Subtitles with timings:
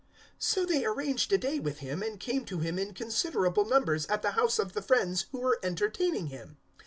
[0.01, 0.07] 028:023
[0.39, 4.23] So they arranged a day with him and came to him in considerable numbers at
[4.23, 6.57] the house of the friends who were entertaining him.